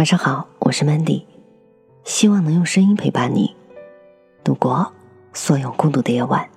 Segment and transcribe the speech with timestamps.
[0.00, 1.26] 晚上好，我是 Mandy，
[2.04, 3.54] 希望能用声音陪伴你
[4.42, 4.90] 度过
[5.34, 6.48] 所有孤独的夜晚。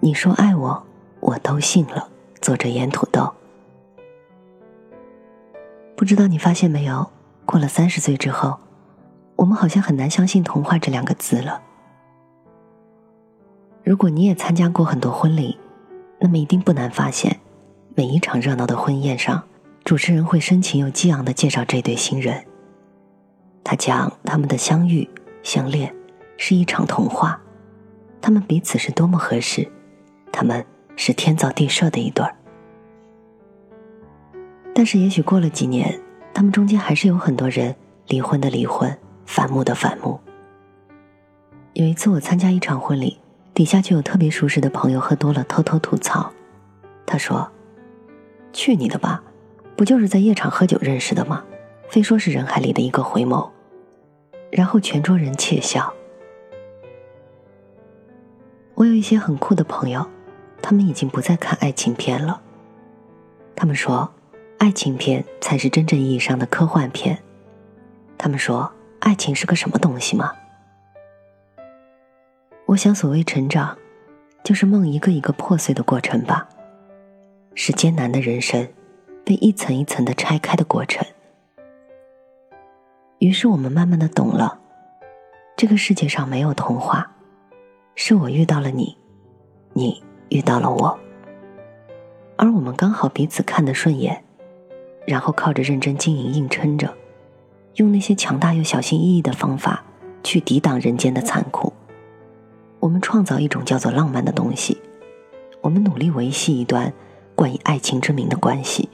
[0.00, 0.84] 你说爱我，
[1.20, 2.08] 我都信了。
[2.40, 3.32] 作者盐土豆，
[5.94, 7.12] 不知道你发现没有？
[7.46, 8.58] 过了三十岁之后，
[9.36, 11.62] 我们好像很难相信童话这两个字了。
[13.84, 15.56] 如果你也参加过很多婚礼，
[16.18, 17.38] 那么一定不难发现，
[17.94, 19.44] 每一场热闹的婚宴上。
[19.88, 22.44] 主持人会深情又激昂的介绍这对新人。
[23.64, 25.08] 他讲他们的相遇、
[25.42, 25.96] 相恋
[26.36, 27.40] 是一场童话，
[28.20, 29.66] 他们彼此是多么合适，
[30.30, 30.62] 他们
[30.94, 32.36] 是天造地设的一对儿。
[34.74, 35.98] 但是也许过了几年，
[36.34, 37.74] 他们中间还是有很多人
[38.08, 40.20] 离婚的离婚，反目的反目。
[41.72, 43.18] 有一次我参加一场婚礼，
[43.54, 46.30] 底下就有特别熟识的朋友喝多了，偷偷吐槽。
[47.06, 47.50] 他说
[48.52, 49.22] ：“去你的吧！”
[49.78, 51.44] 不就是在夜场喝酒认识的吗？
[51.88, 53.48] 非说是人海里的一个回眸，
[54.50, 55.94] 然后全桌人窃笑。
[58.74, 60.04] 我有一些很酷的朋友，
[60.60, 62.42] 他们已经不再看爱情片了。
[63.54, 64.12] 他们说，
[64.58, 67.16] 爱情片才是真正意义上的科幻片。
[68.18, 70.32] 他们说，爱情是个什么东西吗？
[72.66, 73.78] 我想，所谓成长，
[74.42, 76.48] 就是梦一个一个破碎的过程吧，
[77.54, 78.68] 是艰难的人生。
[79.28, 81.06] 被一层一层的拆开的过程，
[83.18, 84.58] 于是我们慢慢的懂了，
[85.54, 87.14] 这个世界上没有童话，
[87.94, 88.96] 是我遇到了你，
[89.74, 90.98] 你遇到了我，
[92.38, 94.24] 而我们刚好彼此看得顺眼，
[95.06, 96.94] 然后靠着认真经营硬撑着，
[97.74, 99.84] 用那些强大又小心翼翼的方法
[100.22, 101.70] 去抵挡人间的残酷，
[102.80, 104.80] 我们创造一种叫做浪漫的东西，
[105.60, 106.90] 我们努力维系一段
[107.34, 108.88] 冠以爱情之名的关系。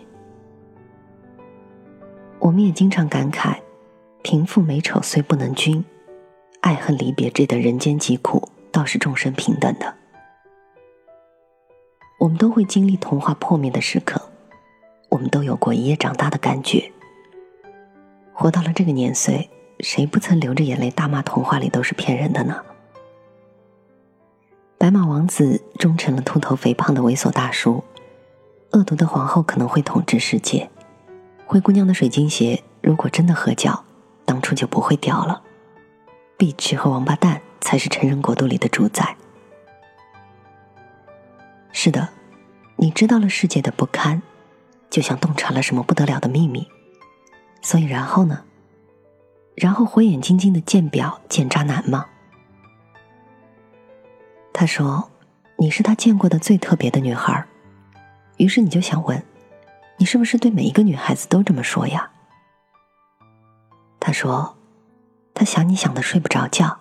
[2.45, 3.56] 我们也经常感慨，
[4.20, 5.83] 贫富美丑虽不能均，
[6.61, 9.94] 爱恨离别这等人间疾苦，倒是众生平等的。
[12.19, 14.21] 我们都会经历童话破灭的时刻，
[15.09, 16.93] 我们都有过一夜长大的感觉。
[18.34, 19.49] 活到了这个年岁，
[19.81, 22.62] 谁不曾流着眼泪大骂童话里都是骗人的呢？
[24.77, 27.83] 白马王子终成了秃头肥胖的猥琐大叔，
[28.72, 30.69] 恶毒的皇后可能会统治世界。
[31.54, 33.84] 灰姑娘的水晶鞋，如果真的合脚，
[34.25, 35.41] 当初就不会掉了。
[36.37, 39.16] 碧池和王八蛋才是成人国度里的主宰。
[41.70, 42.09] 是的，
[42.75, 44.20] 你知道了世界的不堪，
[44.91, 46.66] 就像洞察了什么不得了的秘密。
[47.62, 48.42] 所以，然后呢？
[49.54, 52.06] 然后火眼金睛的见表见渣男吗？
[54.53, 55.09] 他说
[55.59, 57.47] ：“你是他见过的最特别的女孩。”
[58.38, 59.25] 于是你就想问。
[59.99, 62.10] 你是不是对每一个女孩子都这么说呀？
[64.00, 64.56] 他说
[65.32, 66.81] ：“他想你想的睡不着觉。”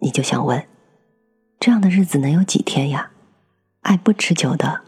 [0.00, 0.68] 你就想问
[1.58, 3.10] ：“这样的日子能有几天呀？”
[3.82, 4.82] 爱不持久的。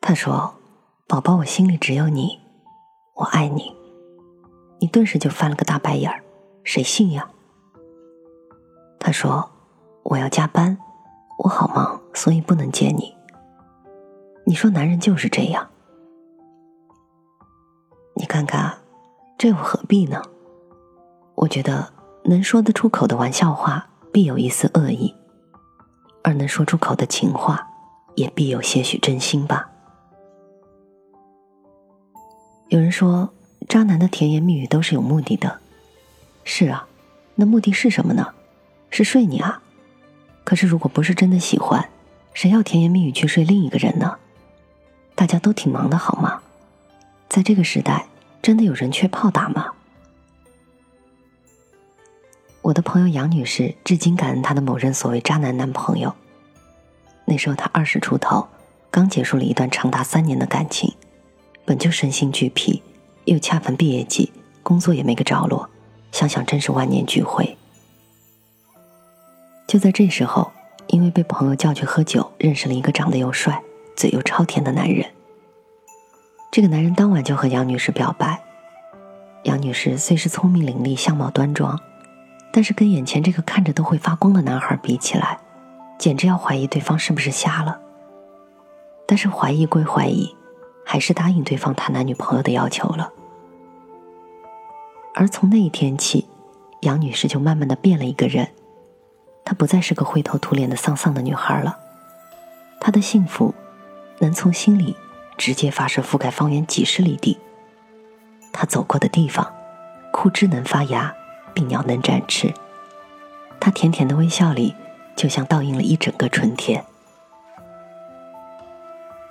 [0.00, 0.54] 他说
[1.06, 2.40] ：“宝宝，我心里只有你，
[3.14, 3.76] 我爱你。”
[4.80, 6.24] 你顿时就翻了个大白眼儿，
[6.64, 7.28] 谁信呀？
[8.98, 9.50] 他说
[10.02, 10.76] ：“我要加班，
[11.38, 13.14] 我好忙，所以不能见你。”
[14.44, 15.68] 你说男人就是这样，
[18.14, 18.78] 你看看，
[19.38, 20.20] 这又何必呢？
[21.36, 21.92] 我觉得
[22.24, 25.14] 能说得出口的玩笑话，必有一丝恶意；
[26.22, 27.66] 而能说出口的情话，
[28.16, 29.70] 也必有些许真心吧。
[32.68, 33.32] 有人说，
[33.68, 35.60] 渣男的甜言蜜语都是有目的的。
[36.44, 36.88] 是啊，
[37.36, 38.34] 那目的是什么呢？
[38.90, 39.62] 是睡你啊？
[40.44, 41.88] 可是如果不是真的喜欢，
[42.34, 44.18] 谁要甜言蜜语去睡另一个人呢？
[45.14, 46.40] 大家都挺忙的，好吗？
[47.28, 48.06] 在这个时代，
[48.40, 49.70] 真的有人缺炮打吗？
[52.60, 56.14] 我的朋友杨女士至今感恩她的某任所谓渣男男朋友。
[57.24, 58.46] 那时候她二十出头，
[58.90, 60.94] 刚结束了一段长达三年的感情，
[61.64, 62.82] 本就身心俱疲，
[63.24, 64.32] 又恰逢毕业季，
[64.62, 65.68] 工作也没个着落，
[66.10, 67.56] 想想真是万念俱灰。
[69.66, 70.52] 就在这时候，
[70.88, 73.62] 因为被朋友叫去喝酒，认识了一个长得又帅。
[73.96, 75.06] 嘴又超甜的男人，
[76.50, 78.42] 这个男人当晚就和杨女士表白。
[79.44, 81.78] 杨女士虽是聪明伶俐、相貌端庄，
[82.52, 85.38] 但是跟眼前这个看着都会发光的男孩比起来，
[85.98, 87.80] 简直要怀疑对方是不是瞎了。
[89.06, 90.34] 但是怀疑归怀疑，
[90.84, 93.12] 还是答应对方谈男女朋友的要求了。
[95.14, 96.26] 而从那一天起，
[96.80, 98.48] 杨女士就慢慢的变了一个人，
[99.44, 101.78] 她不再是个灰头土脸的丧丧的女孩了，
[102.80, 103.54] 她的幸福。
[104.22, 104.96] 能从心里
[105.36, 107.36] 直接发射，覆盖方圆几十里地。
[108.52, 109.52] 他走过的地方，
[110.12, 111.12] 枯枝能发芽，
[111.52, 112.54] 病鸟能展翅。
[113.58, 114.76] 他甜甜的微笑里，
[115.16, 116.84] 就像倒映了一整个春天。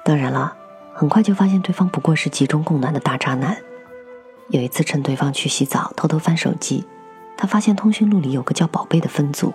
[0.03, 0.53] 当然了，
[0.94, 3.57] 很快就发现对方不过是集中供暖的大渣男。
[4.49, 6.85] 有一次趁对方去洗澡，偷偷翻手机，
[7.37, 9.53] 他发现通讯录里有个叫“宝贝”的分组，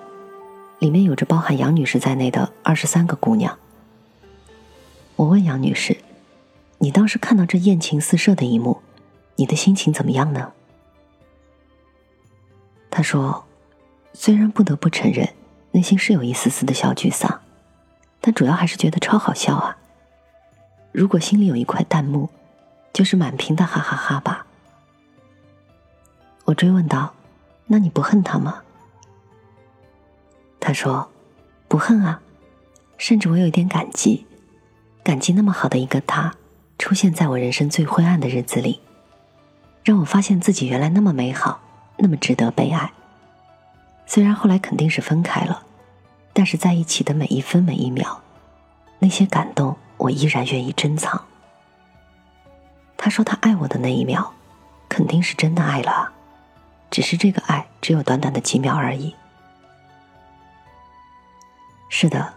[0.79, 3.59] 里面有着包含杨女士在内的二十三个姑娘。
[5.17, 5.97] 我问杨女士
[6.79, 8.83] ：“你当时看到这艳情四射的一幕，
[9.37, 10.53] 你的心情怎么样呢？”
[12.91, 13.47] 她说
[14.13, 15.33] ：“虽然不得不承认，
[15.73, 17.41] 内心是有一丝丝的小沮丧，
[18.21, 19.79] 但主要还是觉得超好笑啊！
[20.93, 22.29] 如果心里有一块弹幕，
[22.93, 24.47] 就是满屏的哈哈哈吧。”
[26.45, 27.15] 我追问道
[27.67, 28.63] ：“那你不恨他吗？”
[30.61, 31.11] 他说
[31.69, 32.21] ：“不恨啊，
[32.99, 34.27] 甚至我有一点感激。”
[35.07, 36.35] 感激那么好的一个他，
[36.81, 38.81] 出现在我人生最灰暗的日子里，
[39.85, 41.61] 让我发现自己原来那么美好，
[41.99, 42.91] 那么值得被爱。
[44.05, 45.63] 虽然后来肯定是分开了，
[46.33, 48.21] 但是在一起的每一分每一秒，
[48.99, 51.25] 那些感动我依然愿意珍藏。
[52.97, 54.35] 他说他爱我的那一秒，
[54.89, 56.11] 肯定是真的爱了，
[56.91, 59.15] 只是这个爱只有短短的几秒而已。
[61.89, 62.35] 是的。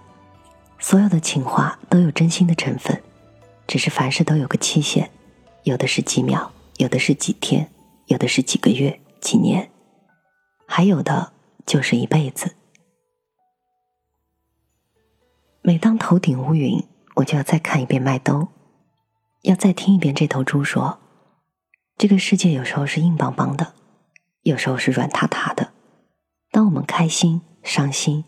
[0.80, 3.04] 所有的情话都有真心的成分，
[3.68, 5.12] 只是凡事都有个期限，
[5.64, 7.70] 有的是几秒，有的是几天，
[8.06, 9.70] 有的是几个月、几年，
[10.66, 11.34] 还有的
[11.66, 12.56] 就是一辈子。
[15.62, 18.48] 每当头顶乌云，我就要再看一遍麦兜，
[19.42, 21.00] 要再听一遍这头猪说
[21.98, 23.74] ：“这个世界有时候是硬邦邦的，
[24.44, 25.74] 有时候是软塌塌的。
[26.52, 28.24] 当我们开心、伤心，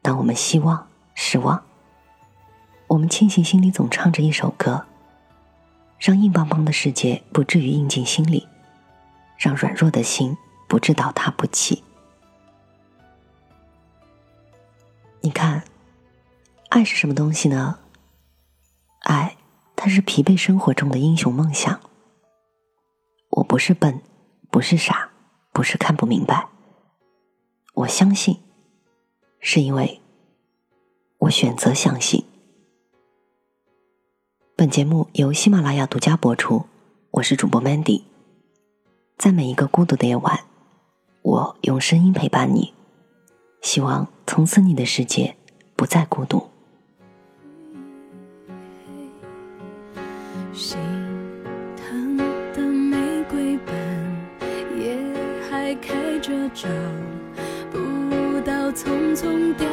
[0.00, 1.64] 当我们希望、失望。”
[2.90, 4.84] 我们庆幸心里总唱着一首歌，
[5.96, 8.48] 让硬邦邦的世界不至于硬进心里，
[9.38, 10.36] 让软弱的心
[10.68, 11.84] 不致倒塌不起。
[15.20, 15.62] 你看，
[16.70, 17.78] 爱是什么东西呢？
[19.02, 19.36] 爱，
[19.76, 21.80] 它是疲惫生活中的英雄梦想。
[23.28, 24.02] 我不是笨，
[24.50, 25.10] 不是傻，
[25.52, 26.48] 不是看不明白。
[27.74, 28.42] 我相信，
[29.38, 30.00] 是因为
[31.18, 32.24] 我选择相信。
[34.60, 36.66] 本节目由喜马拉雅独家播出，
[37.12, 38.02] 我是主播 Mandy。
[39.16, 40.40] 在每一个孤独的夜晚，
[41.22, 42.74] 我用声音陪伴你，
[43.62, 45.34] 希望从此你的世界
[45.76, 46.46] 不再孤独。
[50.52, 50.76] 心
[51.78, 52.18] 疼
[52.52, 53.74] 的玫瑰般，
[54.78, 54.94] 也
[55.48, 56.68] 还开着，找
[57.70, 57.78] 不
[58.42, 59.66] 到匆匆掉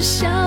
[0.00, 0.39] 笑。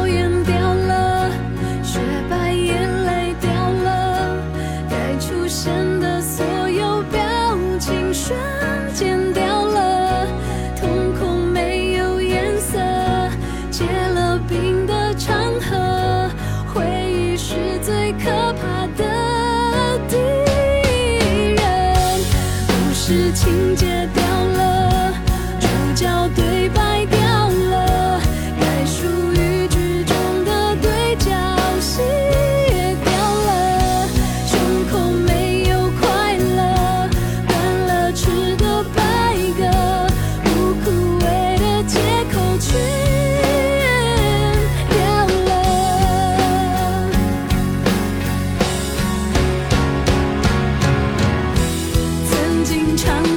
[53.03, 53.32] 唱。